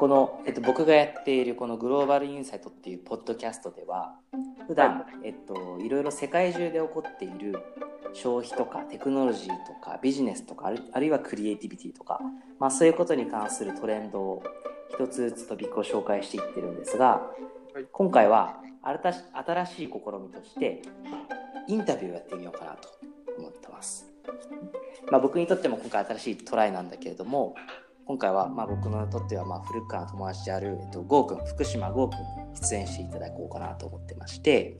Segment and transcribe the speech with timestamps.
[0.00, 4.14] この、えっと、僕がやっているこのグローバルインサイトっていうポッドキャストでは
[4.66, 7.58] 普段、えっと、いろいろ世界中で起こっている
[8.14, 12.18] 消費とかテクノロジーとかビジネスとかあるいはクリエイティビティとか、
[12.58, 14.42] まあ、そういうことに関するトレンドを
[14.88, 17.20] 一つずつトピックを紹介していってるんですが、
[17.74, 20.80] はい、今回は新しい試みとして
[21.68, 22.88] インタビューをやってみようかなと
[23.36, 24.06] 思ってます。
[25.10, 27.54] まあ、僕にとっても今回新しいトライなんだけれども
[28.06, 34.78] 今回はまあ僕にとってはまあ古くから友達である、えっと、ゴーくん福島ゴーくんに出演していただこうかなと思ってまして。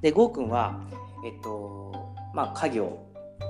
[0.00, 0.80] でゴーくんは
[1.24, 1.92] えっと
[2.34, 3.06] まあ家業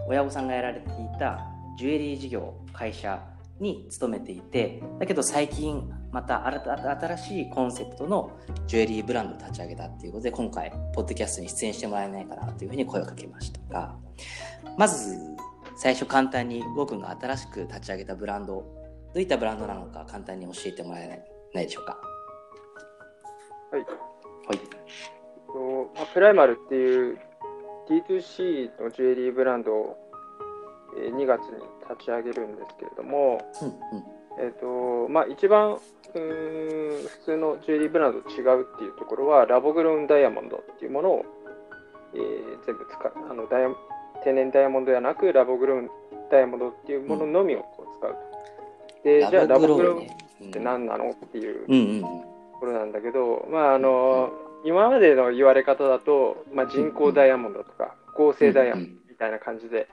[0.09, 1.47] 親御さんがやられていた
[1.79, 3.23] ジュエリー事業会社
[3.61, 8.37] に勤めていてだけど最近また新しいコンセプトの
[8.67, 13.97] ジュエリーブランドを立ち上げたっていうことで今回ポッドキャストに出演してもらえないかなというふうに声をかけましたが。
[14.77, 15.30] まず
[15.81, 18.67] 最初簡単にゴーくんが新しく立ち上げたブランドど
[19.15, 21.97] ういったブランドなのか簡単に教えてもらえないでしょうか？
[23.73, 23.89] はい、はい、
[25.97, 27.19] まあ、プライマルっていう
[27.89, 29.97] D2C のジュエリーブランドを
[30.95, 31.55] 2月に
[31.89, 33.75] 立ち上げるんですけれども、うんうん、
[34.39, 35.79] えーとまあ、一番うん
[36.13, 41.25] 普通のジュエリーブランドと違うっていうところはラボグロウンダイヤモンドっていうものを、
[42.13, 43.69] えー、全部使うあのダイヤ
[44.25, 45.91] 天然ダイヤモンドではなくラボグロウン
[46.31, 48.19] ダイヤモンドっていうもののみをこう使うと。
[49.05, 52.07] でじゃあラボグロウンって何なのっていうと
[52.61, 54.31] ころなんだけど、まああの
[54.65, 59.89] 今までの言われ方だと、まあ、人工ダイヤモンドとか合成ダイヤモンドみたいな感じで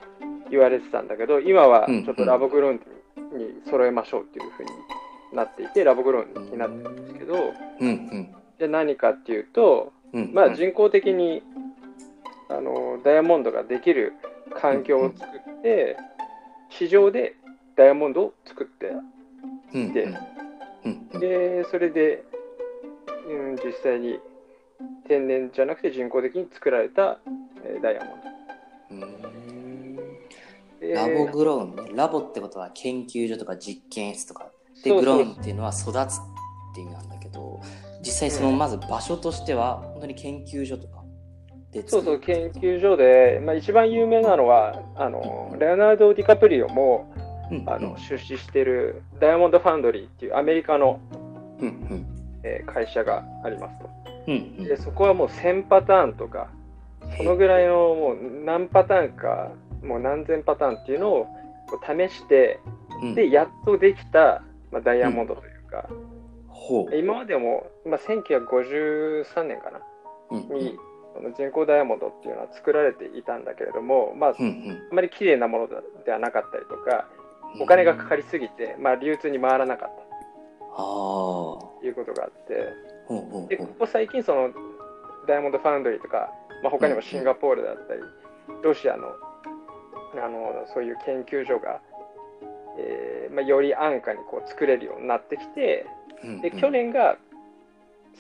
[0.50, 2.82] 言われてたんだけど今はちょっとラボグロウン
[3.38, 4.70] に揃えましょうっていうふうに
[5.34, 7.54] なっていてラボグロウンになってるんですけど、
[8.60, 9.94] じゃあ何かっていうと、
[10.34, 11.44] まあ人工的に
[12.50, 14.14] あのダイヤモンドができる
[14.60, 15.98] 環境を作って、
[16.70, 17.36] 市場で
[17.76, 18.94] ダイヤモンドを作って
[19.78, 20.08] いて、
[21.20, 22.24] でそれで、
[23.28, 24.20] うん、実際に
[25.08, 27.20] 天然じゃなくて人工的に作られた、
[27.64, 28.38] えー、ダイヤモンド。
[30.94, 31.92] ラボグローンね。
[31.96, 34.52] ラボってことは研究所とか実験室とか。
[34.84, 35.92] で、グローンっていうのは育つっ
[36.76, 37.60] ていう意味なんだけど、
[38.02, 40.97] 実際そのまず場所としては、本当に研究所とか
[41.86, 47.12] そうそう、研究所で、まあ、一番有名なのは、あのレオナルド・ディカプリオも、
[47.66, 51.00] あの出資してるダイヤモンド・ファンドリーっていうアメリカの、
[52.44, 53.90] えー、会社がありますと。
[54.64, 56.50] でそこはもう1000パターンとか、
[57.18, 59.52] そのぐらいのもう何パターンか、
[59.82, 61.28] もう何千パターンっていうのを
[61.86, 62.60] 試して、
[63.16, 65.88] で、やっとできた、まあ、ダイヤモンドというか、
[66.94, 69.80] 今までも、まあ、1953年かな、
[70.56, 70.78] に
[71.18, 75.68] その人工ダイヤモンドっていうのは作られていたんだけれども、まあ、うんうん、あまり綺麗なもの
[76.06, 77.08] ではなかったりとか、
[77.60, 80.08] お金がかかりすぎて、まあ、流通に回らなかった。
[80.78, 82.70] ということがあって、
[83.50, 84.52] でここ最近その
[85.28, 88.02] ダイヤモンドファウンドリーとか、まあ、他にもシンガポールだったり、
[88.62, 89.08] ロシアの
[90.24, 91.82] あのそういう研究所が、
[92.78, 95.88] えーまあ、より安価にこう作れるようになってきて、
[96.42, 97.18] で去年が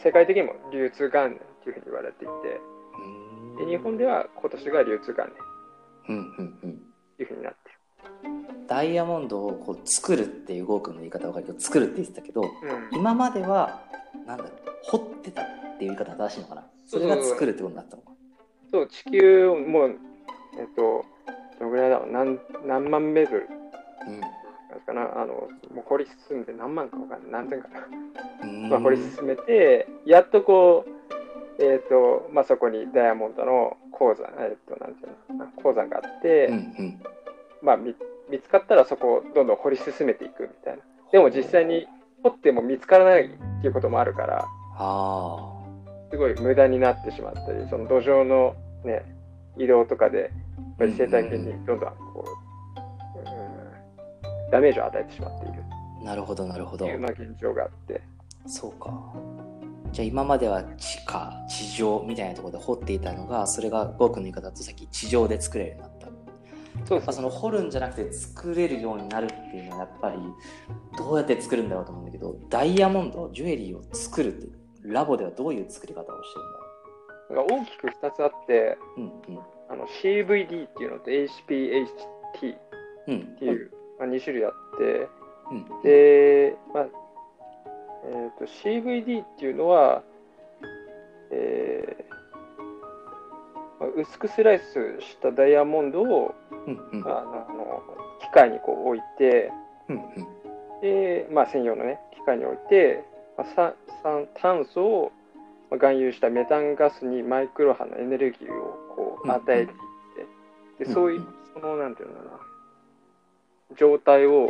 [0.03, 2.59] 世界的にも流通元年というふうに言われていて、
[3.57, 5.33] で日本では今年が流通元年。
[7.17, 7.75] というふうになってる。
[8.67, 12.49] ダイヤモンドをこう作るっていうゴーくんの言い方分かるけど作るって言ってたけど、うん、
[12.91, 13.81] 今までは
[14.25, 14.53] なんだろう
[14.83, 15.45] 掘ってたっ
[15.77, 16.63] ていう言い方正しいのかな？
[16.85, 18.11] それが作るってことになったのか？
[18.71, 19.95] そう地球もう
[20.59, 21.05] えっと
[21.59, 22.11] どのぐらいだろう？
[22.11, 23.47] 何何万メートル、
[24.07, 24.21] うん、
[24.85, 25.01] かな？
[25.21, 25.33] あの
[25.73, 27.31] もう掘り進んで何万か分かんない。
[27.31, 30.91] 何千かな、まあ、掘り進めてやっとこう
[31.59, 37.01] えーとまあ、そこにダイヤモンドの鉱山,、えーと、なんていうの鉱山があって、うんうん、
[37.61, 37.95] まあ、見
[38.41, 41.87] つかったらそこをどんどん掘り進めていくみたいなでも実際に
[42.23, 44.45] 掘っても見つからないっていうこともあるから
[46.11, 49.03] すごい無駄になってしまったりその土壌の、ね、
[49.57, 50.29] 移動とかでやっ
[50.77, 52.25] ぱり生態系にどんどんこ
[53.15, 53.21] う、う
[54.47, 55.63] ん、ダメージを与えてしまっている
[56.07, 56.85] なるほどなるほど。
[56.85, 58.01] いうような現状があって。
[58.45, 59.13] そうか。
[59.91, 65.97] じゃあ今までは地下地上みたいなところで掘っていたのがそれが僕の言い方だとさっき地上で作れるようになった。
[66.85, 70.17] そうその掘るんじゃなくて作れるようになるっていうのはやっぱり
[70.97, 74.47] どうやって作るんだろうと思うんだけどダイヤモンドジュエリーを作るって
[74.83, 76.39] ラボではどういう作り方をして
[77.33, 79.11] るんだ大きく2つあって、うんうん、
[79.69, 81.29] あの CVD っていうのと HPHT っ
[82.39, 82.45] て
[83.45, 85.09] いう、うん、まあ、2種類あって、
[85.51, 86.87] うん、で、まあ
[88.05, 90.03] えーと、CVD っていうのは、
[91.31, 92.17] えー
[93.79, 97.23] まあ、薄くスライスしたダイヤモンドを、うんうん、あ
[97.53, 97.83] の
[98.21, 99.51] 機械にこう置いて、
[99.89, 103.03] うんうん、で、まあ、専用の、ね、機械において、
[103.37, 103.73] まあ、
[104.03, 105.11] 酸炭素を
[105.69, 109.77] 含有したメタンガスにマイクロ波のエネルギーをこう与えていっ
[110.77, 112.39] て、でそういう、その、なんていうのかな、
[113.77, 114.49] 状態を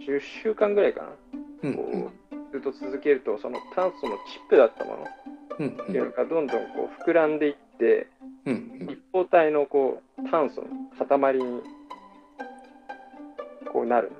[0.00, 1.02] 10週間ぐらいか
[1.62, 4.96] な、こうずっと続けると、その炭素のチップだったも
[5.58, 8.08] のっていうのがどんどんこう膨らんでいって、
[8.44, 10.68] 立方体のこう炭素の
[11.18, 11.62] 塊に
[13.72, 14.12] こうなる。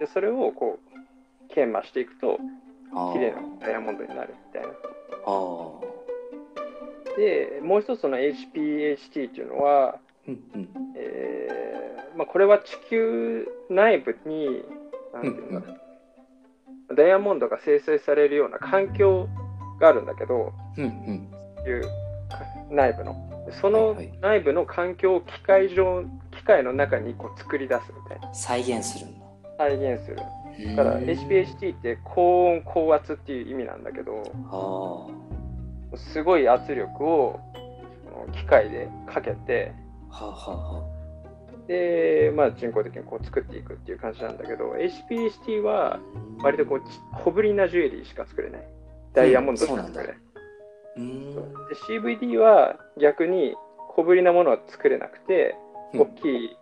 [0.00, 2.38] でそれをこう研磨していくと
[3.12, 4.68] 綺麗なダイヤモンドになるみたいな。
[7.16, 9.98] でもう一つの HPHT っていうのは、
[10.96, 14.64] えーまあ、これは地球内部に
[15.12, 15.78] なんていうのかな、
[16.96, 19.28] ダイヤモンドが生成されるような環境
[19.80, 21.82] があるんだけど、うんうん、いう
[22.70, 23.26] 内部の。
[23.60, 28.34] その内部の環境を機械上機械の中にこう作り出すみたいな。
[28.34, 29.26] 再現するんだ。
[29.58, 30.16] 再現する。
[30.76, 35.10] だから HPHT って高温高圧っていう意味なんだけど
[35.96, 37.40] すごい圧力を
[38.32, 39.72] 機械でかけて、
[40.10, 40.99] はあはあ、
[41.70, 46.00] で、まあ、人工的にこう作っていくっていう感じなんだけど HPHT は
[46.42, 46.82] 割とこう
[47.22, 48.62] 小ぶりなジュエリーしか作れない
[49.14, 50.16] ダイヤモンドしか作れない、
[50.96, 51.40] うん、で
[51.88, 53.54] CVD は逆に
[53.94, 55.56] 小ぶりなものは作れなくて、
[55.92, 56.56] 大きい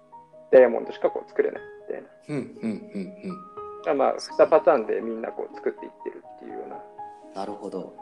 [0.51, 2.09] ダイヤモンドしかこう作れないみたいな。
[2.29, 3.99] うんうんうんうん。
[3.99, 7.43] まあ2パターンでみんなこう作っていってるっていうような。
[7.43, 7.95] なるほど。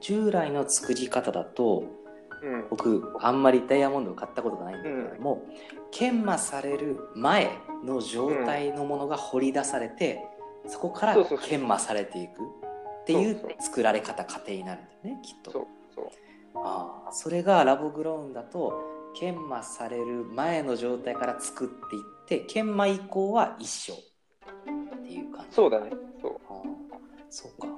[0.00, 1.88] 従来の作り方だと、うん、
[2.70, 5.56] 僕あんまりダイヤモンドを買ったことがないんだけれども、うん、
[5.90, 7.50] 研磨される前
[7.84, 10.24] の状態のものが掘り出されて、
[10.64, 12.42] うん、そこから研磨されていく
[13.02, 15.50] っていう作られ方過程になるんだよねきっと。
[15.50, 16.04] そうそう。
[16.56, 18.72] あそれがラボグロウンだと
[19.14, 23.96] 研磨される前の状態から作っていって研磨以降は一緒っ
[25.04, 25.54] ていう感じ。
[25.54, 26.62] そうだねそう、あ、
[27.30, 27.68] そうか。
[27.68, 27.73] で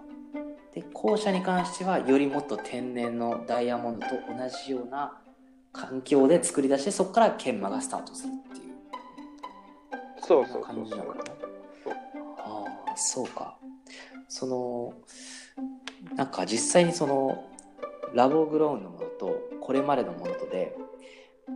[1.06, 5.16] 後者に関してはよりもっと天然のダイヤモンドと同じような
[5.72, 8.74] 環境で作り出してそこから研磨がスタートするっていう。
[10.20, 11.24] そうそう感じなのかな
[12.38, 13.26] ああそう。
[13.28, 13.56] か
[14.28, 14.94] その
[16.16, 17.44] なんか実際にその
[18.12, 20.76] ラボグローンのものとこれまでのものとで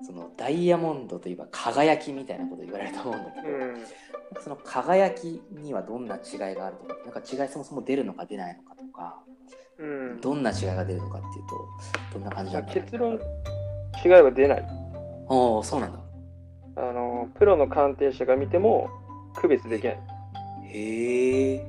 [0.06, 3.84] そのダイヤモンドといえば輝きみたいなこと言われると思うんだけど、うん、
[4.40, 9.16] その輝きにはどんな違いがあるとかなんか違いそもそも出るのか出ないのかとか、
[9.78, 13.18] うん、どんな違いが出るのかっていうとどんな感じなんだ結論
[14.04, 14.64] 違いは出ない。
[15.28, 15.98] おおそうなんだ。
[16.76, 18.88] あのプロの鑑定者が見ても
[19.36, 19.98] 区別できない。
[20.64, 21.66] へえ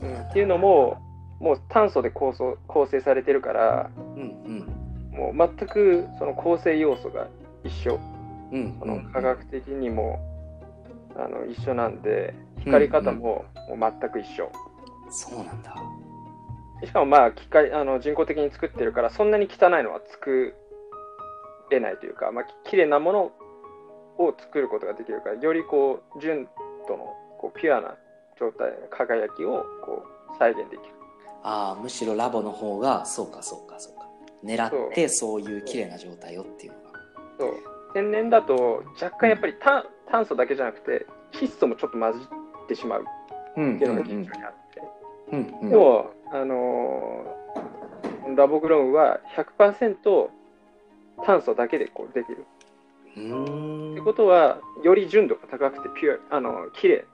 [0.00, 0.98] うん、っていうのも
[1.40, 4.22] もう炭素で構想構成されてるから、うん
[5.12, 7.28] うん、もう全くその構成要素が
[7.64, 7.98] 一緒、
[8.52, 10.20] うん、その科学的にも、
[11.16, 14.50] あの一緒なんで光り方も,、もう全く一緒、
[15.10, 15.74] そうなんだ
[16.86, 20.54] しかもまあ機械あの人工的に作ってるからそんなに汚いのは作
[21.70, 23.32] れないというか、まあ綺麗なもの
[24.18, 26.48] を作ることができるからよりこう純
[26.88, 27.04] 度の
[27.38, 27.96] こうピュアな
[28.38, 30.94] 状態輝きをこう再現できる。
[31.42, 34.04] ああむしろラボの方がそうかそうかそうか。
[34.44, 35.40] 狙ってそう。
[35.40, 37.00] いう綺麗な状態をっていうのが。
[37.38, 37.54] そう。
[37.94, 44.82] 天然だと若干やっぱり炭炭素だけじゃなくて窒素もちょっと混じってしまうっていうのが現状にあって、
[45.32, 45.60] うんうん。
[45.60, 50.28] うん、でもあのー、ラボグローンは100%
[51.24, 52.44] 炭素だけでこうできる。
[53.12, 57.04] ってことはより純度が高くてピュアあの綺麗。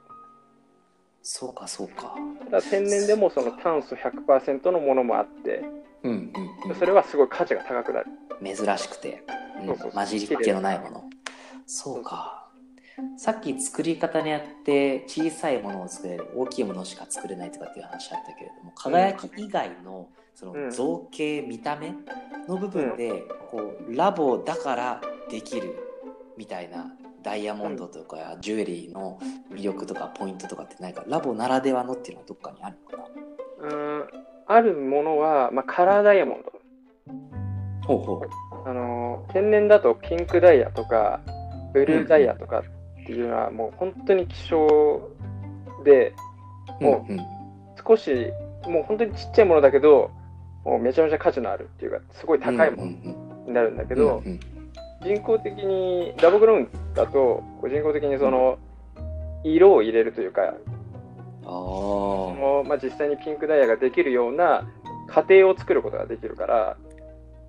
[1.23, 2.17] そうかそうか。
[2.51, 5.63] だ天然でもその炭素100%のものもあって、
[6.03, 6.33] うん
[6.65, 8.07] うんうん、それはすごい価値が高くなる。
[8.43, 9.23] 珍しくて、
[9.63, 11.05] うん、混じりっ気のないもの。
[11.67, 12.40] そうか
[13.17, 21.93] さっき作り方にあって小さいものを作れる大きいものしか作れないとかっていう話あったけれども輝き以外のその造形、見た目
[22.49, 25.77] の部分でこうラボだからできる
[26.39, 26.93] みたいな
[27.23, 29.19] ダイヤモンドとかジュエリーの
[29.53, 33.05] 魅力とかポイントとかってないかラボならではのっていうのはどっかにあるのか
[33.63, 33.69] な？
[33.69, 34.05] うん
[34.47, 36.53] あるものは、まあ、カラーダイヤモンド。
[37.87, 38.69] ほうほう。
[38.69, 41.21] あの天然だとピンクダイヤとか
[41.73, 42.63] ブルーダイヤとかっ
[43.11, 45.11] ていうのはもう本当に希少
[45.85, 46.15] で、
[46.81, 47.17] もう
[47.87, 48.11] 少し
[48.67, 50.11] もう本当にちっちゃいものだけど
[50.65, 54.23] もうめちゃめちゃ価値のあるっていうかすごい高いものになるんだけど、
[55.03, 58.59] 人工的にラボグロウンだと人工的にその
[59.43, 64.69] 色を入れるというかあの、まあ、実際にピンクダイヤができるような
[65.09, 66.77] 過程を作ることができるから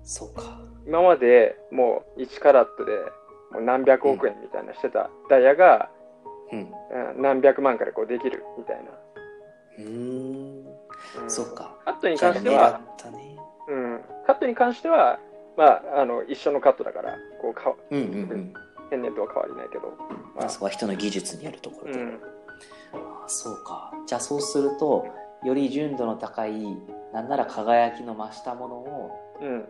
[0.02, 0.58] そうか。
[0.86, 2.92] 今までもう1カラットで
[3.52, 5.90] もう何百億円みたいなしてたダイヤが、
[6.52, 6.72] うん、
[7.22, 8.82] 何百万からこうできるみたいな。
[9.78, 10.66] うん、
[11.22, 11.76] うん、そっか。
[11.84, 12.80] カットに関しては、
[13.10, 15.18] ね、うん、カットに関しては、
[15.56, 18.54] まあ、あの一緒のカットだから、こうか、うんうんうん、
[18.90, 19.94] 天然とは変わりないけど、
[20.36, 22.20] まあ、そこは人の技術にあるところで、うん、
[22.94, 23.92] あそうか。
[24.06, 25.06] じゃあそうすると
[25.44, 26.52] より純度の高い
[27.12, 29.68] なんなら輝きの増したものを、うん、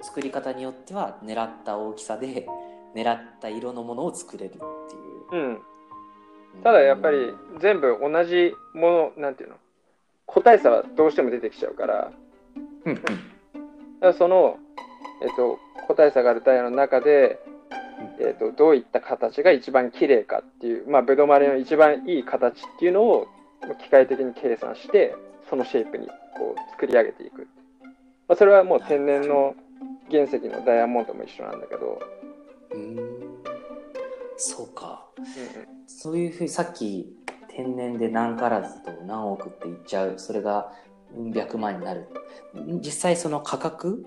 [0.00, 2.46] 作り方によっては狙った大きさで
[2.94, 4.56] 狙った色のものを作れるっ
[5.30, 5.58] ていう、うん、
[6.62, 9.56] ただやっぱり全部同じものなんていうの？
[10.26, 12.12] 個体差はどうしても出てきちゃうから,、
[12.84, 13.02] だか
[14.00, 14.58] らその、
[15.22, 17.40] えっと、個体差があるタイヤの中で、
[18.20, 23.26] えっと、どういった形が一番綺麗かっていう、まあ、ブドウマレの一番いい形っていうのを
[23.82, 25.16] 機械的に計算して
[25.48, 27.48] そのシェイプにこう作り上げていく、
[28.28, 29.56] まあ、それはもう天然の
[30.12, 32.00] 原石のダイヤモンドも一緒なんだけど
[32.72, 32.96] うん。
[34.36, 35.30] そうか、うんうん、
[35.86, 37.14] そういうふうにさっき
[37.48, 40.14] 天然で何カラットと何億って言っちゃう。
[40.18, 40.72] それが
[41.34, 42.08] 百万になる。
[42.82, 44.04] 実際その価格、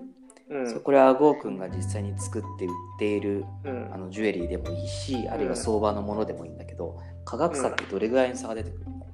[0.48, 9.06] うん、これはゴーくんが実際に作って売っている、うん、あのジュエリーでもいいしあるいは相場のものでもいいんだけど、価格差ってどれぐらいの差が出てくるの、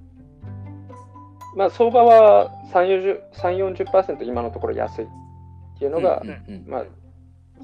[1.56, 3.28] まあ、相場は3、
[3.74, 5.08] 40%今のところ安いっ
[5.78, 6.22] ていうのが、
[6.66, 6.84] まあ、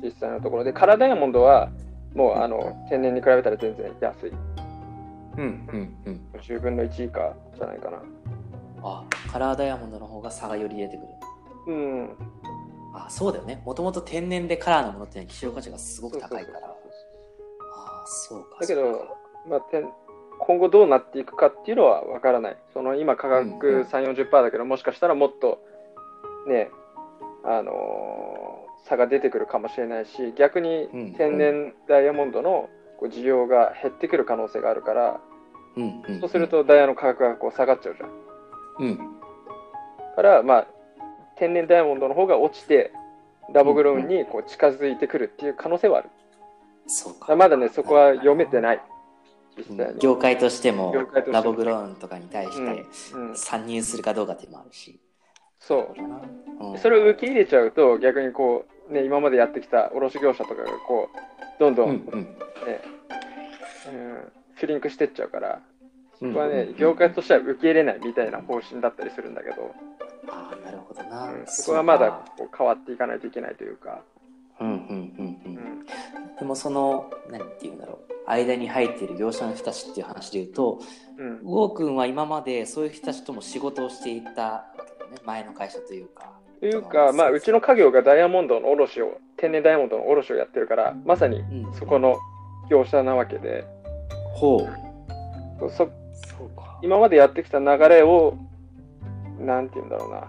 [0.02, 1.70] 実際のところで、カラーダイヤモンドは
[2.14, 4.32] もうあの天然に比べたら全然安い。
[5.38, 6.20] うんうんうん。
[6.40, 7.98] 10分の1以下じゃないかな。
[8.82, 11.08] あ、カラーダイヤモンドの方が差がより出てくる。
[11.68, 12.16] うん。
[12.94, 13.62] あ、そうだよね。
[13.64, 16.58] もともと天然でカラーのものって希少価値がすごく高いから。
[16.60, 16.62] あ
[18.04, 18.58] あ、そうか。
[18.60, 19.60] だけど、まあ、
[20.38, 22.56] 今後どうなっていくかっていうのは分からない。
[22.72, 25.58] その今価格3、40%だけど、もしかしたらもっと
[26.46, 26.70] ね、
[27.44, 27.74] あのー、
[28.88, 35.20] 差が出てくるかもしれないし、逆に天然ダイヤモンドのこう需要が減ってくる可能性があるから、
[36.20, 38.10] そうするとダイヤの価格がこう下がっちゃうじゃん。
[38.78, 38.98] うん。
[40.14, 40.66] から、まあ、
[41.36, 42.92] 天然ダイヤモンドの方が落ちて、
[43.52, 46.08] ダボグロウンにこう近づいてくるっていう可能性はある。
[46.86, 47.36] そうか。
[47.36, 48.80] まだね、そこは読めてない。
[49.98, 50.94] 業界としても
[51.28, 52.84] ラボグローンとかに対して
[53.34, 55.00] 参入するかどうかっていうのもあるし、
[55.58, 55.94] そ
[56.60, 62.18] う、うん、それを受け入れちゃうと逆にこう、ね、今までやってきた卸業者とかがこうどんどん、ねうん。
[62.18, 62.26] うん、
[64.58, 65.60] シュリンクしてっちゃうから
[66.18, 69.74] そこはね、業界としては受け入れないみたいな方針だったりするんだけど
[70.28, 74.02] ああなるほどな、うん、そこはまだこう変わっていかないといけないというか。
[74.58, 75.26] うんうんうん。
[75.44, 75.86] うん、
[76.38, 78.12] でもその何て言うんだろう。
[78.26, 80.80] 間に入っている業者の人たちっていう話で言うと、
[81.16, 85.18] うん、ウォー君は今までそういう人たちとも仕事をしていたわけだよね。
[85.24, 86.32] 前の会社というか。
[86.60, 91.42] というか、まあ、うちの家業がダイヤモンドの卸を天然ダイヤモンドの卸をやってるからまさに
[91.78, 92.16] そこの
[92.70, 93.62] 業者なわけで、う。
[93.62, 93.66] ん、
[94.34, 94.68] ほ
[95.60, 95.88] うそ
[96.82, 98.36] 今までやってきた流れを
[99.40, 100.20] なんて言うんだろうな、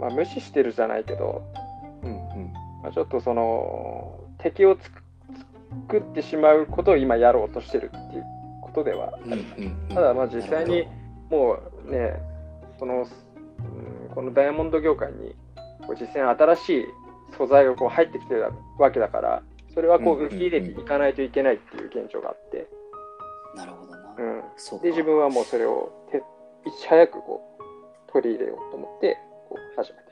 [0.00, 1.42] まあ、無視してるじゃないけど、
[2.02, 2.52] うんうん。
[2.82, 5.02] まあ、ちょっとその敵をつく
[5.88, 8.24] 作ってしまうことを今やろうとしてるっていう
[8.62, 9.44] ことではある、
[9.94, 10.86] ただまあ実際に
[11.30, 12.14] もうね
[12.78, 15.34] その、うん、このダイヤモンド業界に
[15.94, 16.84] 実際に新しい
[17.36, 19.42] 素材がこう入ってきてるわけだから
[19.74, 22.66] それはこう受け入れていかないといけないっていう現状があって、
[23.54, 26.22] なるほどな、うん、で自分はもうそれをて
[26.66, 30.06] いち早くこう取り入れようと思ってこう始めて。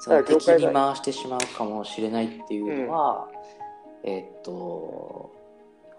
[0.00, 3.26] その敵に回してしまうかもしれないっていうのは、
[4.04, 4.10] うん。
[4.10, 5.32] えっと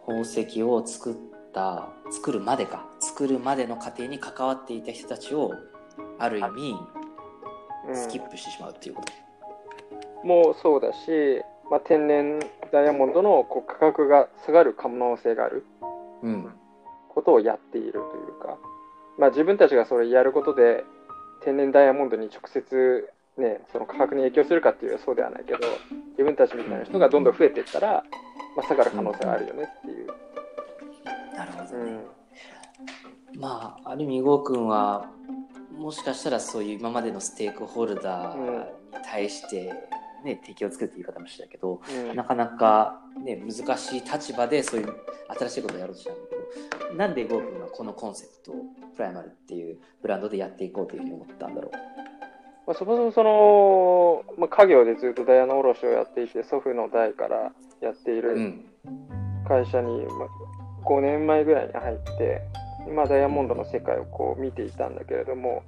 [0.05, 1.15] 宝石を作っ
[1.53, 2.85] た作るまでか。
[2.99, 5.51] 作るまでの過程に関わっていた人たちを
[6.17, 6.77] ある意味、
[7.93, 9.13] スキップしてしまうっていうこと、
[10.23, 12.39] うん、もうそうだし、まあ、天然
[12.71, 15.65] ダイヤモンドのこう価格が下がる可能性がある、
[16.23, 16.49] うん、
[17.09, 18.57] ことをやっているというか、
[19.17, 20.83] まあ、自分たちがそれやることで
[21.43, 23.09] 天然ダイヤモンドに直接
[23.39, 25.59] ね、その価格に影響するかっていうそうではないけど
[26.11, 28.03] 自分たちみたいな人がどんどん増えていったら、
[28.55, 30.07] まあ、下がる可能性があるよねっていう。
[31.35, 31.99] なるほどね。
[33.33, 35.09] うん、まあある意味郷君は
[35.77, 38.65] もしかしたらそういう今までのステークホルダーに
[39.05, 39.73] 対して、
[40.23, 44.93] ね、敵を作るって言い方もしたけど、うん、なかなか、ね、難しい立場でそういう
[45.39, 46.35] 新しいことをやろうとしたんだけ
[46.91, 48.53] どなんで郷君はこのコンセプト
[48.95, 51.71] プライマルっていうブランドでやっていこうというふうに思ったんだろう？
[52.67, 58.61] まあ、そもそもその、まあ、家業でずっとダイヤの卸をやっていて、祖父の代からやっている
[59.47, 62.41] 会社に、まあ、5年前ぐらいに入って、
[62.89, 65.63] 今ダイヤモンドの世界をこう見ていたんだけれども、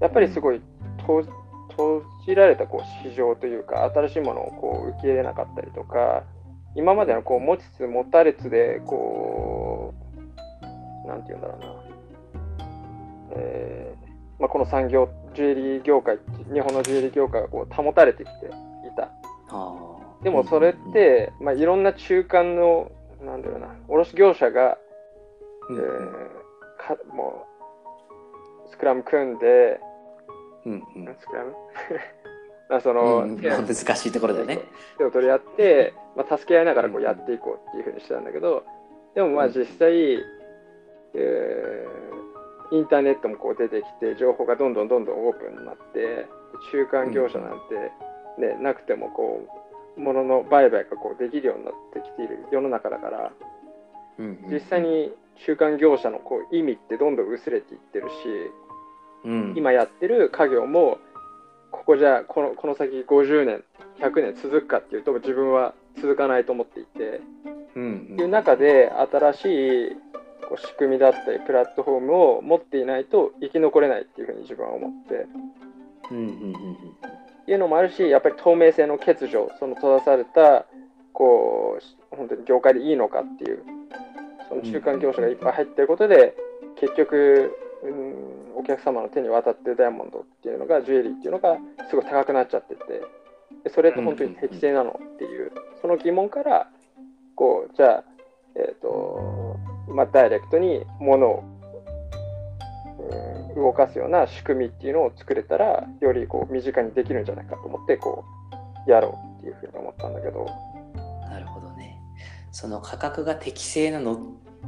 [0.00, 0.60] やっぱりすごい
[0.98, 1.22] 閉
[2.26, 6.24] じられたこう市場というか、新しいものをこう受け入れなかったりとか、
[6.74, 9.94] 今までのこう持ちつ持たれつでこ
[11.04, 11.66] うなんて言うんだろうな、
[13.36, 16.18] えーまあ、この産業、ジュエリー業界、
[16.52, 18.50] 日本のジュエリー業界がこう保たれてきてい
[18.96, 19.10] た。
[20.22, 22.90] でもそれって、まあ、いろんな中間の、
[23.24, 24.78] なんだろうな、卸業者が、
[25.70, 26.31] えー、
[26.86, 27.46] かも
[28.66, 29.80] う、スクラム組んで、
[30.64, 30.76] うんう
[31.10, 31.52] ん、スクラム
[32.68, 34.60] まあその、うん、難しいところでね。
[34.96, 38.64] 手を取り合って、まあ、助け合いながらこうやっていこうっていうふうにしてたんだけど、
[39.14, 39.92] でもまあ実際、
[41.14, 46.26] えー、インターネットもこう出てきて、情報がどんどんどんどんオープンになって、
[46.70, 47.92] 中間業者なんて
[48.40, 49.42] ね、なくてもこ
[49.96, 53.32] う、物の売買がこうできるようになってきている世の中だから、
[54.50, 55.12] 実際に
[55.46, 58.14] 中間業者のこう意味ってどんどん薄れていってるし、
[59.24, 60.98] うん、今やってる家業も
[61.70, 63.64] ここじゃこのこの先50年
[64.00, 67.20] 100年続くかっていうと自分は続かないと思っていて、
[67.74, 69.96] うんうん、いう中で新しい
[70.48, 75.26] こう仕組みだったりプラットフォームを持っていないと生き残れないっていうふうに自分は思って。
[76.10, 80.66] うんうんうんうんいうのもあるし、やっぱり透明性の欠如、その閉ざされた、
[81.12, 81.78] こ
[82.12, 83.64] う、本当に業界でいいのかっていう、
[84.52, 86.34] その中間業者がいっぱい入ってることで、
[86.78, 91.56] 結局、うん、お客様の手に渡ってるダイヤモンドっていうのが、ジュエリーっていうのが、
[91.88, 92.82] すごい高くなっちゃってて、
[93.64, 96.68] でそれって本当に適正なのっていう、その疑問から、
[97.34, 98.04] こう、じゃあ、
[98.56, 99.56] えっ、ー、と、
[99.88, 101.44] まあ、ダイレクトに物を、
[102.98, 108.24] うん、動かすような仕組みっていうのを作れたら、よりこう身近にできるんじゃないかと思って、こ
[108.86, 110.46] う、やろうっていうふうに思ったんだけど。
[111.28, 111.98] なるほどね。
[112.52, 114.18] その価格が適正なの、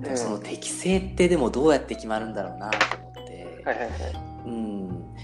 [0.02, 3.62] うん、その適正ってでもどうやって決まるんだろうなと思って。
[3.64, 3.90] はいはいはい。
[4.46, 5.14] うん。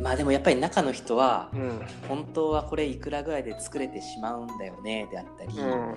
[0.00, 5.96] まあでもやっぱり中の人は、うん、本当はこれいくらぐらいで作れてしまうんだよねであったり、うん、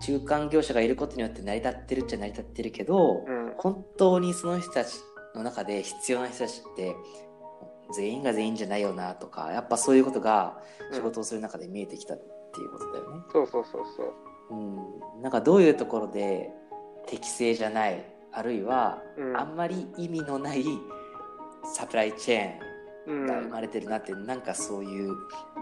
[0.00, 4.98] 中間業者がいることによって成り立ってるっちゃ成り立ってるけど、うん、本当にその人たち
[5.34, 6.94] の中で必要な人たちって
[7.96, 10.58] 全員が全員じゃないよなとかやっぱそういうことが
[10.92, 13.22] 仕事をする中で見えてきたっていうことだよね。
[13.32, 14.12] そうそうそうそう。
[14.50, 16.50] うん、なんかどういうところで
[17.06, 19.02] 適正じゃないあるいは、
[19.36, 20.64] あんまり意味のない
[21.64, 25.14] サプライチェーンが生まれてるなって、うん、なんかそういう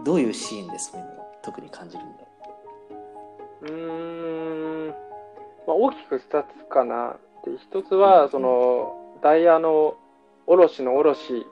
[0.05, 2.24] どういうシーンでそういうのを特に感じるんだ
[3.62, 3.64] う？
[3.66, 4.94] ーん、ま
[5.68, 7.50] あ、大きく2つかなって。
[7.59, 9.96] 一つは、そのダイヤの
[10.46, 11.44] 卸の卸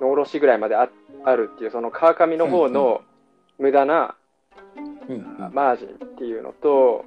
[0.00, 0.88] の卸ぐらいまであ
[1.24, 3.02] あるっていうその川上の方の
[3.58, 4.14] 無駄な
[5.52, 7.04] マージンっていうのと、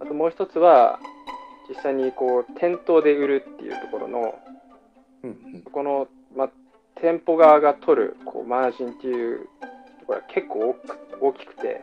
[0.00, 0.98] あともう一つは
[1.68, 4.34] 実際にこう店頭で売るっていうところの、
[5.72, 6.50] この、ま、
[7.00, 9.48] 店舗側が取るこうマージンっていう
[10.00, 10.76] ところは結構
[11.20, 11.82] 大きくて、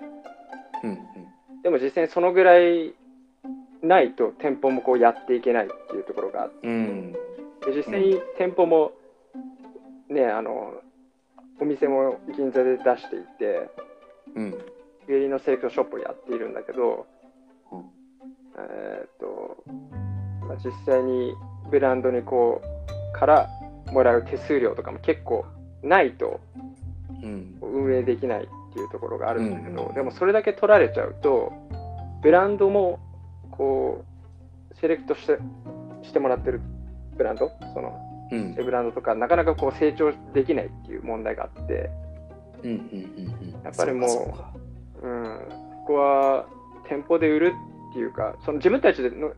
[1.64, 2.94] でも実際にそのぐらい
[3.82, 7.20] ないと店舗もこうやっていけないっていうところがあって、うん、で
[7.76, 8.92] 実際に店舗も
[10.10, 10.74] ね、あの
[11.60, 13.70] お店も銀座で出していて、
[14.36, 17.25] うん、ジュエリーのセレクトショップをやっているんだけど、うん、
[18.58, 19.64] えっと、
[20.48, 21.34] まあ、実際に
[21.72, 23.50] ブランドにこうから
[23.92, 25.46] もらう手数料とかも結構
[25.84, 26.40] ないと
[27.62, 31.54] 運営できないっていうところがあるんだけど、うん、でもそれだけ取られちゃうと
[32.22, 33.00] ブランドも
[33.52, 34.04] こ
[34.72, 35.38] うセレクトして
[36.04, 36.62] してもらってる
[37.18, 37.98] ブランドその、
[38.32, 41.90] うん、ブランドとかなかなかこう成長できないっていう問題があって、
[42.64, 44.36] うんうんうんうん、やっぱりも
[45.02, 45.40] う、うん、
[45.86, 46.46] ここは
[46.88, 47.54] 店舗で売る
[47.92, 49.34] っていうかその自分たちの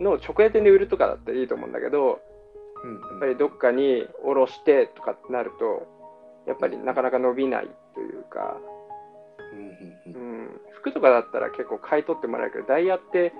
[0.00, 2.20] の直営店で売るとかだったらいいと思うんだけど、
[2.82, 5.86] うん、やっぱりどっかに卸してとかってなると
[6.46, 8.56] やっぱりなかなか伸びないというか、
[10.06, 13.32] うん、うん、服とかだったら結構買い取ってもらえるけどダイヤって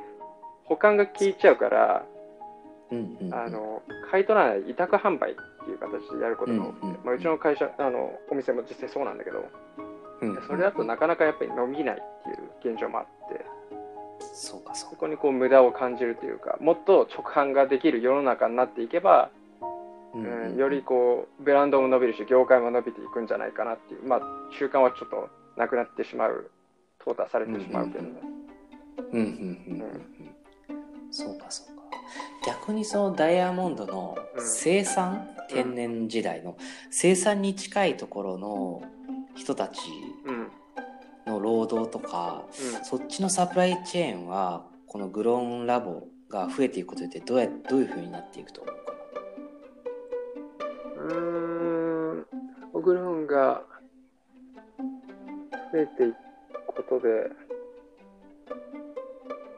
[0.65, 2.05] 保管が効いちゃうから、
[2.93, 9.45] うんうん、あの買い取らない委託販売っていう形でやることが多くて、うんうん、まあ、うちの会社あのお店も実際そうなんだけど、
[10.21, 10.37] うん。
[10.37, 13.45] うん、それだとなかなかやっぱり伸びないっていう現状もあって。
[14.33, 19.31] そうかそこにこう無駄を感じるというかもっと直販ができる世の中になっていけば、
[20.15, 24.21] うん、うん、よりこうブランドも伸びるし業界も伸びていくんじゃないかなっていうまあ
[24.59, 26.51] 習慣はちょっとなくなってしまう
[27.05, 28.11] 淘汰されてしまうけどね。
[29.13, 29.31] うんうんうん
[29.69, 30.31] うん、うん
[31.11, 31.83] そうかそうか。
[32.47, 36.57] 逆にそのダイヤモンドの生産、うん、天然時代の
[36.91, 38.83] 生産に近いところの
[39.35, 39.81] 人たち
[41.27, 42.45] の労働とか、
[42.79, 48.93] うん、そっちのサプライチェーンはこのグローンラボが増えていくことでどうやどういうふうになっていくと思うか
[50.97, 51.15] な？
[51.15, 51.19] う
[52.79, 52.83] ん。
[52.83, 53.63] グローンが
[55.73, 56.17] 増えていく
[56.67, 57.31] ことで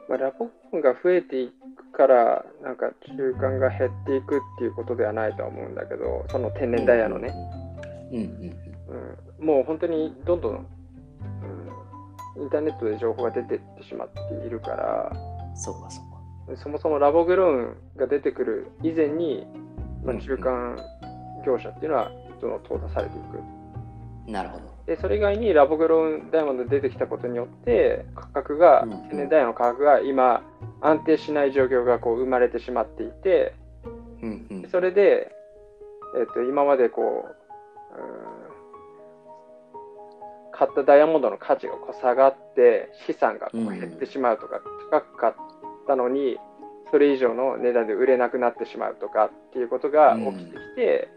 [0.09, 7.33] まあ、ラボンが増えていくからなんか中間が減っていくっていうことではないとは思うんだけどその天然ダイヤのね、
[8.11, 8.72] うんうんうん、
[9.39, 10.67] もう本当にどんどん、
[12.37, 15.11] うん、インターネットで情報が出てってしまっているから。
[15.55, 16.61] そうかそうか。
[16.61, 19.45] そもそもラボグローンが出てくる以前に、
[20.03, 20.77] まあ、中間
[21.45, 24.31] 業者っていうのはどんどん淘汰されていく。
[24.31, 24.73] なるほど。
[24.85, 28.89] でそれ以外にラボグローンダイヤモンドが出てきたことによって価格が、うん。
[29.09, 30.43] 天然ダイヤの価格が今
[30.81, 33.53] 安定しない状況がこう生まれてしまっていて
[34.21, 34.69] うんうん。
[34.69, 35.31] それで、
[36.19, 37.35] えっと今までこう
[37.95, 38.42] うん
[40.53, 44.61] 買ったダイヤモンドの価値がこう下がって資産がこう減ってしまうとか、
[44.91, 45.33] 高く買っ
[45.87, 46.37] たのに
[46.91, 51.09] それ以上の値段で売れなくなってしまうとかっていうことが起きてきて、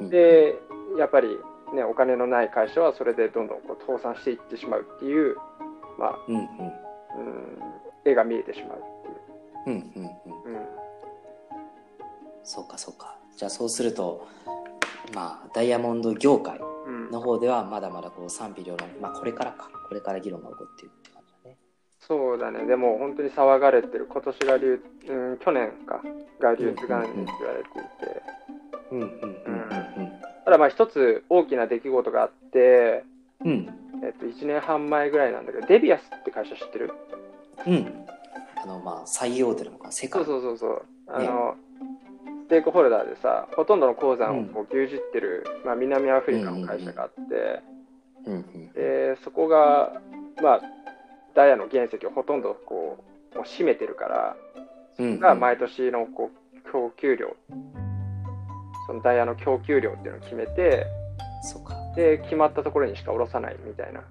[0.00, 0.08] うん。
[0.10, 0.54] で
[0.98, 1.28] やっぱり、
[1.74, 5.36] ね、お金のない会社はそれでどんどんこう倒産していってしまうっていう、
[5.98, 6.42] まあ、うんうん。
[6.42, 6.52] うん
[8.04, 9.76] 絵が見えてしまうっていう。
[9.76, 10.54] うんうんうん。
[10.54, 10.66] うん。
[12.42, 13.16] そうかそうか。
[13.36, 14.26] じゃあそうすると
[15.14, 16.71] まあダイヤモンド業界うん
[17.12, 21.56] の方ではまだまだこう賛否両論まあこれからかこれから議論が起こっているって感じだね。
[22.00, 26.02] そうだね、でも本当に騒がれてる、今年が流、うん、去年か、
[26.40, 28.22] が流通元年って言われていて、
[28.90, 30.12] うんうんうん
[30.44, 33.04] ただまあ一つ大きな出来事があって、
[33.44, 33.50] うん。
[33.50, 36.92] うんえっと、1年半前ぐらいなんだけど、デビアスって会社知ってる？
[37.66, 37.72] うん。
[37.74, 38.06] うん
[38.62, 40.82] あのまあ最大手なの世界そうそうそうそう。
[41.08, 41.71] あの、ス
[42.52, 44.48] テークホルダーでさ、ほとんどの鉱山をうん。
[44.48, 47.62] こう牛耳ってる、まあ、南アフリカの会社があって、
[48.26, 50.00] うんうんでそこが、
[50.42, 50.60] まあ、
[51.34, 54.36] ダイヤの原石をほとんどこうもう占めてるから、
[54.98, 57.34] うんが毎年のこう供給量、
[58.86, 60.86] そのダイヤの供給量っていうのを決めて、
[61.96, 64.02] で、決まったところにしか卸さないみたいな。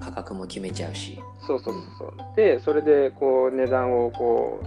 [0.00, 1.20] 価格も決めちゃうし。
[1.46, 2.36] そうそうそうそう。
[2.36, 4.62] で、それでこう値段をこ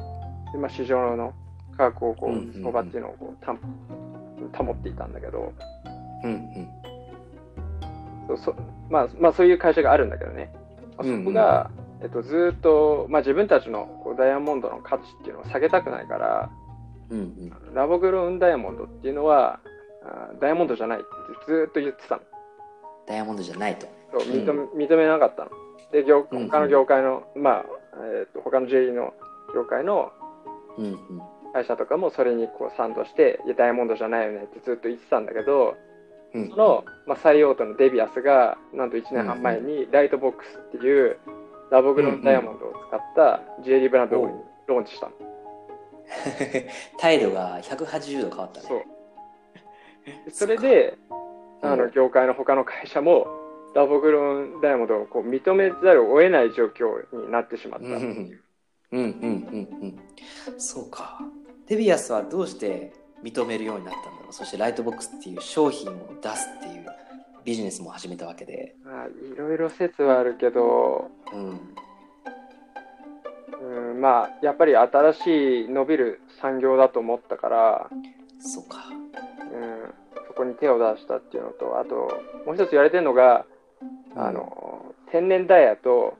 [0.54, 1.34] う、まあ、市場の
[1.78, 2.50] 価格をこうんうんうん。
[2.50, 3.58] う、相場っていうのをこう担
[4.66, 5.54] 保っていたんだけど、
[6.24, 6.32] うん
[8.30, 8.38] うん。
[8.38, 8.56] そ
[8.90, 10.54] まあ、まあそういう会社があるんだけどね、
[10.98, 11.70] まあそこが、
[12.02, 16.50] えっと、ずーっと、まあ、自分たちのこうダイヤモンドの価値っていうのを下げたくないから、
[17.10, 17.74] うんうん。
[17.74, 19.60] ラボグローンダイヤモンドっていうのは、
[20.04, 21.08] あダイヤモンドじゃないって
[21.48, 22.22] ずーっと言ってたの。
[23.08, 23.88] ダイヤモンドじゃないと。
[24.12, 25.52] そう認め認めなかったの。
[25.92, 26.50] で、業うんうん。
[26.50, 27.66] 他の業界の、まあ、
[28.20, 29.14] えっと他の J の
[29.54, 30.12] 業界の
[30.78, 31.22] うんうん
[31.54, 35.76] 会社とかもそれにこう賛同して、いや、ダイヤモンドじゃないよねってずっと言ってたんだけど、
[36.34, 36.50] うん。
[36.50, 41.18] その、まあ、最大手のデビアスが、なんと1年半前にライトボックスっていう
[41.70, 45.14] ラボグロンダイヤモンドを使った JD ブランドをローンチしたの。
[47.00, 48.68] 態度が180度変わったね。
[48.68, 48.84] そう。
[50.26, 50.98] でそれで、
[51.62, 53.28] あの、業界の他の会社も、
[53.76, 58.44] ラボグロンダイヤモンドをこう認めざるを得ない状況になってしまったっていう。
[58.92, 59.16] うんうんうん
[59.82, 60.60] うん。
[60.60, 61.20] そうか
[61.68, 64.34] デビアスはどうして認めるようになったんだろう？
[64.34, 66.86] そしてライトボックスっていう商品を出すっていう
[67.46, 68.76] ビジネスも始めたわけで。
[68.84, 71.60] まあ、いろいろ説はあるけど、うん。
[73.92, 77.90] うん、まあ、やっぱり新しい伸びる産業だと思ったから、
[78.40, 78.90] そうか。
[78.90, 79.94] うん、
[80.28, 81.96] そこに手を出したっていうのと、あと、
[82.46, 83.46] もう一つ言われてるのが、
[84.16, 86.18] あの、天然ダイヤと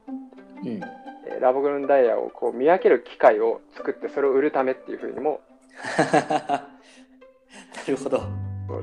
[0.62, 0.68] うん。
[0.68, 5.42] えーラボグロンダイヤをこう見分ける機械を作って、それを売るためっていうふうにも、
[6.08, 6.68] な
[7.88, 8.22] るほど。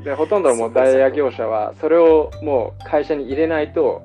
[0.05, 4.03] で、ほとんどのもうダイヤ業者は、それをもう会社に入れないと、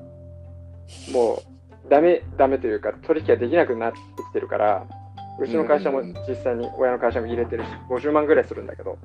[1.12, 1.42] も
[1.86, 3.98] うダメ、ダメというか、取引ができなくなって
[4.30, 4.86] きてるから、
[5.38, 8.98] うちの会社も実際に親の会社も入れてるし、50万ぐらいするんだけど、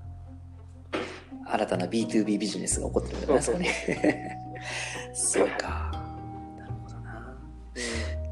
[1.45, 3.41] 新たな B2B ビジネスが起こってるんだね。
[5.13, 5.90] そう か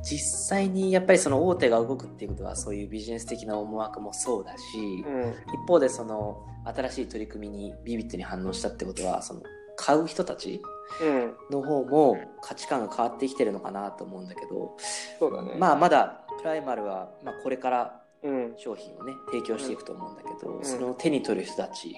[0.09, 4.63] 実際にやっぱりその大手が動くっていうことはそういうビジネス的な思惑もそうだし、
[5.05, 9.41] うん、一方でその新しい取り組みにビビットに反応したってことはその
[9.75, 10.61] 買う人たち
[11.01, 14.75] うん、の方も価値観が変わってきてるのかなと思うんだけど、
[15.19, 15.53] そうだね。
[15.59, 20.65] まあまだプライマルは、まあ、これからうん、商品をね提供していくと思うんだけど、ん。
[20.65, 21.95] その手に取る人たち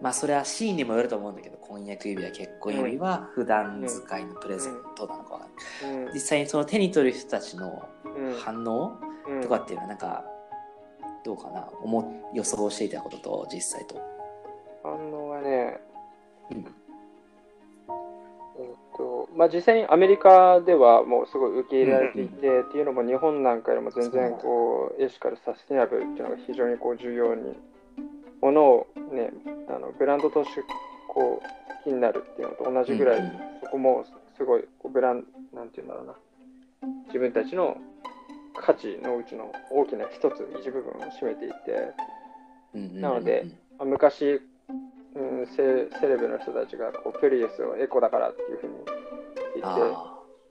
[0.00, 5.40] まあそれはシーンにもよると思うんだけど婚約指輪結婚指輪普段使いのプレゼントなのか
[5.84, 10.24] うん、実際にその手に取る人たちのうん、反応うんとかっていうのはなんか
[11.24, 11.68] どうかな？
[11.82, 14.00] 思予想していたことと実際と。
[14.82, 15.78] 反応はね、
[16.50, 16.58] うん。
[16.58, 16.66] えっ
[18.96, 27.54] とまあ、実際にアメリカではもうすごい受け入れられていて、っていうのも日本なんかよりも全然こうエシカルサステナブルっていうのが非常にこう重要に
[28.40, 29.30] ものをね
[29.68, 30.62] あのブランドとして
[31.08, 33.32] こう好きになるっていうのと同じぐらい、うんうん。
[33.62, 34.04] そこも
[34.36, 35.24] すごいこうブラン
[35.54, 36.14] なんていうんだろうな。
[37.06, 37.76] 自分たちの
[38.54, 41.94] 価値のうちの大きな一つ、一部分を占めていて、
[43.00, 43.46] なので、
[43.78, 44.40] まあ、昔、
[45.14, 48.72] うん、セセレブの人たちがこうプリウスをエコだからっていうふうに
[49.60, 49.80] 言って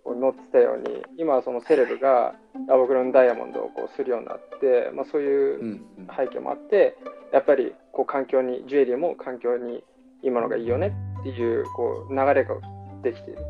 [0.08, 2.34] こう乗ってたように今はそのセレブが
[2.70, 5.82] ラボグロンダイヤモンドをこうするようになって、まあ、そういう
[6.16, 6.96] 背景もあって
[7.34, 9.84] やっぱりこう環境にジュエリーも環境に
[10.24, 12.56] 今のがいいよねっていうこう流れが
[13.04, 13.42] できている。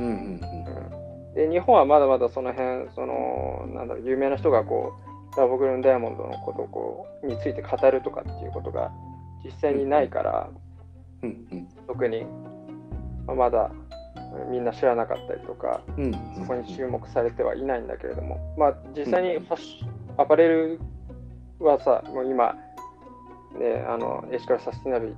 [0.00, 4.92] うんうんうん、で日本はまだまだその辺そのなんだろう有名な人がこ
[5.34, 8.92] うラボグルンダイヤモンドのことをこうについて語るとかっていうことが
[9.42, 10.50] 実際にないから、
[11.22, 12.26] うんうん、特に、
[13.26, 13.70] まあ、まだ
[14.50, 16.12] みんな知らなかったりとか、うん。
[16.36, 19.84] そこに注目されてはいないんだけれども、まあ、実際にファッシ
[20.16, 20.80] アパレル
[21.58, 22.54] はさもう今、
[23.58, 25.14] ね、あのエシカルサスティナビリ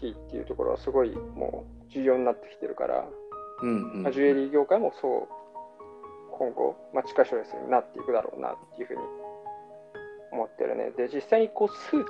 [0.00, 3.04] ティっていうところはすごいもう重要になってきてるから、
[3.62, 4.02] うんうん。
[4.02, 5.28] まあ、ジュエリー業界もそう
[6.38, 9.00] 今後、まあ、近い将来になっていくだろうなっていうふうに
[10.32, 10.90] 思ってるね。
[10.96, 12.04] で実際にこう数値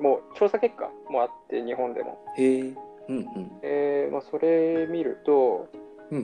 [0.00, 2.18] もう調査結果もあって日本でも。
[2.36, 2.74] へえ
[3.08, 5.68] うんうんえーまあ、それ見ると、
[6.10, 6.22] うん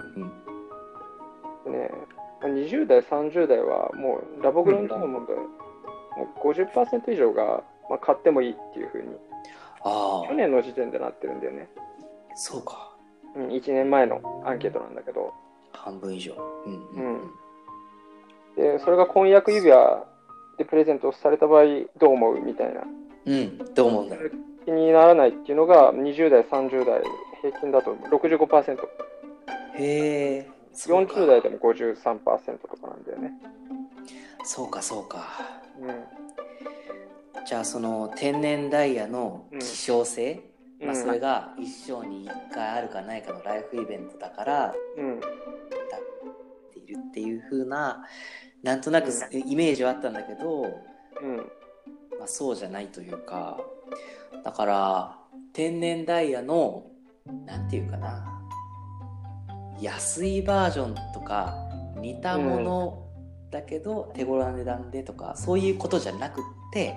[1.66, 1.90] うんね、
[2.42, 5.42] 20代、30代はもうラボグロンダイヤモンド、も
[6.44, 9.08] う50%以上が、まあ、買ってもいいっていうふうに
[9.82, 11.68] あ去年の時点でなってるんだよね。
[12.34, 12.94] そうか。
[13.36, 15.32] うん、1年前のアンケートなんだけど。
[15.72, 16.34] 半分以上。
[16.66, 17.30] うん、うん、うん。
[18.56, 20.04] で、それが婚約指輪
[20.58, 21.64] でプレゼントされた場合、
[21.98, 22.40] どう思う？
[22.40, 22.82] みたいな。
[23.26, 24.32] うん、どう思うんだろう。
[24.64, 27.02] 気にならないっていうのが、20代、30代、
[27.42, 28.78] 平均だと65%。
[29.74, 30.48] へえ。
[30.74, 33.32] 40代でも53%とかなんだよね。
[34.44, 35.26] そうか、そうか。
[35.80, 36.20] うん。
[37.46, 40.42] じゃあその天然ダイヤの希少性、
[40.80, 45.30] うん、まあ、それが一生に一回あるかないかのライフイベントだから、うん、だっ
[46.72, 48.04] ているっていう風な
[48.62, 50.62] なんとなくイメージはあったんだけど、
[51.22, 51.36] うん
[52.18, 53.58] まあ、そうじゃないというか
[54.44, 55.16] だから
[55.52, 56.84] 天然ダイヤの
[57.46, 58.26] なんていうかな
[59.80, 61.54] 安いバージョンとか
[61.96, 63.06] 似たもの
[63.50, 66.94] だけど手頃な値段でとかそういうことじゃなくって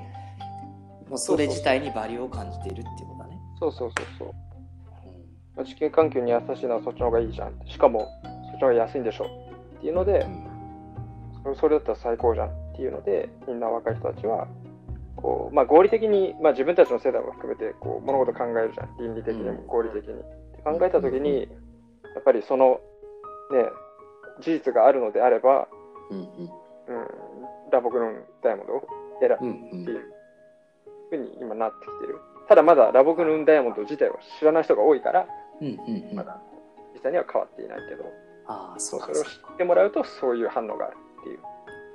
[1.10, 3.40] もうそれ自体にバリューを感じているっていうことだね。
[3.60, 4.34] そうそうそうそう。
[5.58, 7.54] うん、地球環境に優しいのはそっちの方がいいじゃん。
[7.68, 9.26] しかもそっちの方が安いんでしょ
[9.78, 10.26] っていうので、
[11.46, 14.48] うん、それだったら最高じゃんっていうので、みんな若い人たちは、
[15.24, 18.98] こう、まあ合理的に、まあ自分たちの世代も含めて、こう、物事考えるじゃん。
[19.00, 20.22] 倫理的にも合理的に。
[20.64, 21.48] 考えたときに、
[22.14, 22.80] やっぱりその、
[23.52, 23.70] ね、
[24.40, 25.68] 事実があるのであれば、
[26.10, 26.60] うん、うん、
[27.72, 28.88] ラボグロンダイヤモンドを
[29.20, 30.14] 選ぶっていう
[31.10, 32.20] ふうに今なってきてる。
[32.48, 35.28] ただまだラボグルンダイヤモンド自体を知らない人が多いから、
[35.62, 36.42] うんうんうん、まだ
[36.94, 38.06] 実際には変わっていないけど、
[38.48, 41.40] あそうそれを知ってもらうとそういう反応があるっていう。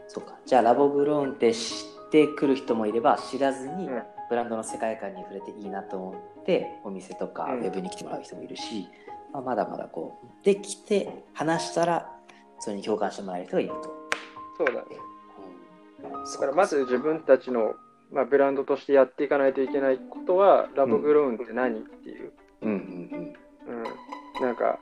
[0.09, 0.35] そうか。
[0.47, 3.88] じゃあラボグローンって知ってくる人もいれば知らずに
[4.31, 8.88] ブランドの世界観に触れていいなと思ってお店とかウェブに来てもらう人もいるし、
[9.29, 12.11] うん、まあ、まだまだこうできて話したら
[12.59, 13.94] それに共感してもらえる人がいると。
[14.59, 14.81] そうだね。
[16.03, 17.75] うん、だからまず自分たちの
[18.11, 22.33] まあ、ブランドとしてやっていかないといけないことは、ラボグローンって何っていう。
[22.62, 22.71] うん。
[22.71, 22.77] うん。
[22.77, 23.83] うん。
[24.38, 24.79] うん、なんか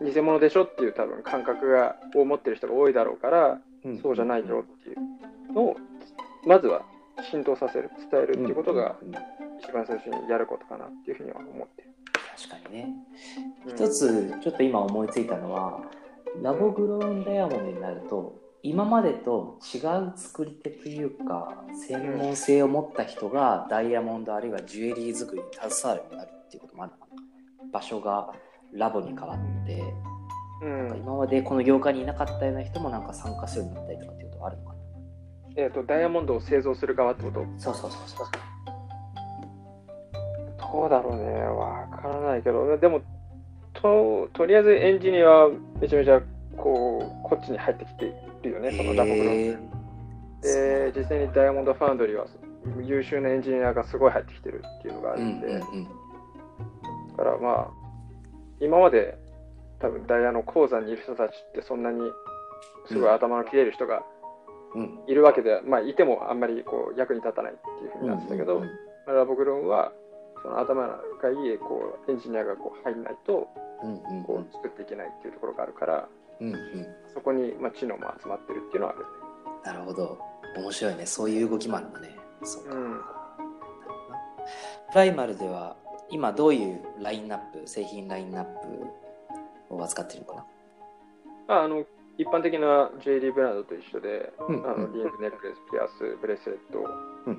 [0.00, 5.76] 偽物でしょっていう多分感覚がを持ってる人が多いだろうから、うん、そうじゃないよっていうのを
[6.46, 6.82] まずは
[7.30, 8.96] 浸透させる伝えるっていうことが
[9.60, 11.84] 一番最初にやることかなっていうふうには思って
[12.36, 12.88] 確かにね。
[13.66, 15.80] 一つちょっと今思いついたのは、
[16.42, 26.92] ラボグローンダイヤモンドになると今までと違う作り手というか専門性を持った人がダイヤモンドあるいはジュエリー作りに携わるようになるっていうこともある。
[26.92, 27.22] のかな
[27.72, 28.32] 場所が
[28.72, 29.82] ラボに変わって、
[30.62, 34.75] うん、なんか今までこの業界にいなかったような人もなんか参加するようになったりとかっていうことはあるのかな
[35.56, 37.44] えっ、ー、とダイヤモンドを製造する側ってこと？
[37.58, 38.26] そうそうそうそう。
[40.58, 41.40] どうだろうね。
[41.42, 42.76] わからないけど。
[42.76, 43.00] でも
[43.74, 46.20] ととりあえずエンジニアはめちゃめちゃ
[46.56, 49.70] こうこっちに入ってきてるよね、そのラボグロン。
[50.42, 52.26] で、実際にダイヤモンドファウンドリーは
[52.82, 55.84] 優秀なエンジニアがすごい入ってきてるっていうのがあるんで、うんうんうん、
[57.16, 57.68] だからまあ、
[58.60, 59.18] 今まで
[59.80, 62.00] 多分ダイヤの鉱山にいる人たちってそんなに
[62.88, 64.02] すごい頭の切れる人が
[65.06, 68.68] いるわけでは、うん、まあいてもあんまりこう役に立たないっていうふうになってたけど、うんうん
[69.08, 69.92] うん、ラボグロンは
[70.42, 73.48] その頭がいいこうエンジニアがこう入んないと
[74.26, 76.08] こう作っていけないっていうところがあるから、
[76.40, 79.06] うんうん、そこに、まあ、知能も集まってるっていうのはある、ね、
[79.64, 80.18] なるほど。
[80.56, 81.06] 面白いね。
[81.06, 82.16] そういう動きもあるんだね。
[82.42, 83.00] そうか、うん、
[84.90, 85.76] プライマルでは
[86.10, 90.44] 今どういうラインナップ製品ラインナップを扱ってるのか
[91.48, 91.54] な？
[91.54, 91.84] ああの
[92.18, 96.80] 一般的なジュエリーブランドと一緒で、うんあのリング、ネックレス、ピアス、ブレスレット、
[97.26, 97.34] うん。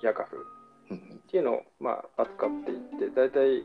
[0.00, 0.46] イヤーカフ
[0.90, 3.64] うんっていうのを、まあ、扱っていって、大体、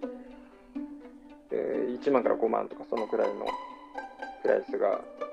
[1.52, 3.46] えー、1万から5万とか、そのくらいの
[4.42, 4.90] プライスが、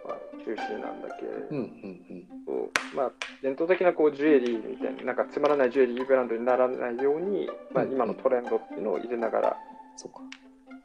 [0.07, 9.57] まあ、中心なんだけうんうんど、まあ、伝統的なこうジュエリーみたいな、なんかつまらないジュエリーブランドにならないように、まあ、うん今のトレンドっていうのを入れながら、
[9.97, 10.21] そうか。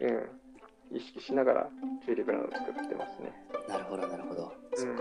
[0.01, 1.69] うん、意識しながら
[2.05, 3.33] ジュエリーブランドを作ってますね。
[3.69, 4.97] なるほどなるほど、うん。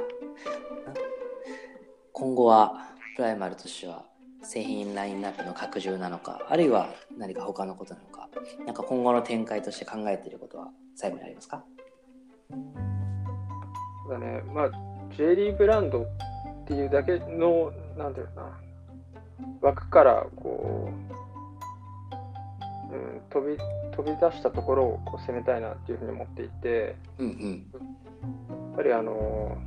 [2.13, 4.05] 今後はプライマルとしては
[4.43, 8.29] 製品ラインナップの拡充なのかあるいは何か他のことなのか
[8.67, 11.65] なんか今後の展開として考えていることは最後にありますか？
[12.51, 14.71] そうだね、まあ、
[15.17, 16.07] ジュエリーブランドっ
[16.67, 18.61] ていうだけの、なんていうのかな、
[19.61, 20.91] 枠からこ
[22.91, 23.57] う、うん、飛び
[23.97, 27.67] 飛び出したところをこう攻めたいなっていうふうに思っていて、うんうん
[28.79, 29.59] ぱりあの、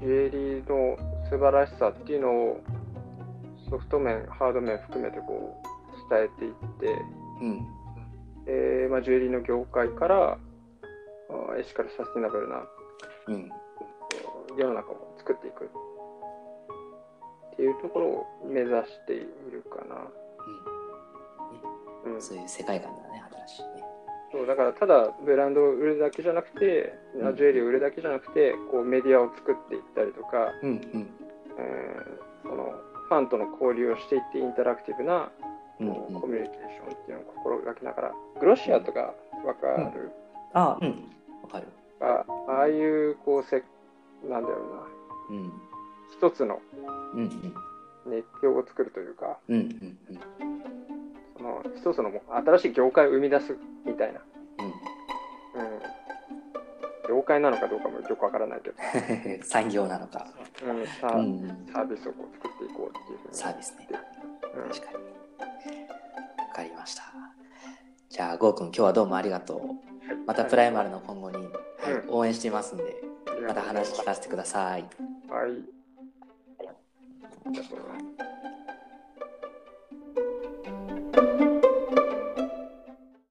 [0.00, 0.96] ジュエリーの
[1.28, 2.60] 素晴らしさっていうのを
[3.68, 7.02] ソフト面、ハード面含めてこう伝えていって、
[7.42, 7.66] うん。
[8.46, 10.38] えーまあ、ジュエリーの業界からあ
[11.58, 12.62] エシカルサスティナブルな
[13.28, 13.50] うん。
[14.56, 19.18] 世の中を作っていくっていうところを目指してい
[19.52, 19.96] るかな。
[22.06, 23.25] うん、そういう世界観だね
[24.36, 27.36] そうだからただブランドを売るだけじゃなくて、うん。
[27.36, 31.08] ジュエリーを売るだけじゃなくてこうメディアを作っていったりとか、うんうん。
[31.58, 32.74] えーその
[33.08, 35.30] ファンとの交流をしていってインタラクティブな、
[35.80, 40.10] うんこううんコミュニケーションっていうのを心がけながらグロシアとかわかる、
[40.54, 40.88] あうん。
[41.42, 41.66] わかる。
[42.00, 43.62] あああいうこうせ
[44.28, 44.56] なんだろ
[45.30, 45.38] うな。
[45.38, 45.52] うん。
[46.16, 46.60] 一つの
[47.14, 47.54] うんうん。
[48.06, 49.38] 熱狂を作るというか。
[49.48, 50.16] うんうんうん。
[50.16, 50.55] そ
[51.62, 54.20] の一つの新しい業界を生み出すみたいな、
[54.58, 54.66] うん。
[54.66, 55.80] うん、
[57.08, 58.76] 業界なのかどうかもよくわからないけど、
[59.44, 60.26] 産業なのか、
[60.64, 63.18] うん、さうんうん、サービスをこう作っていこうっていう。
[63.18, 63.88] ふうにサービスね。
[64.54, 64.68] うん。
[64.68, 64.96] 確かに。
[64.96, 67.02] わかりました。
[68.08, 69.60] じゃあゴーくん今日はどうもありがとう。
[70.26, 72.14] またプライマルの今後に、はいうん。
[72.14, 73.02] 応援していますんで
[73.46, 74.82] また話聞かせてください。
[75.28, 75.76] はい。
[77.46, 78.15] ありがとうございます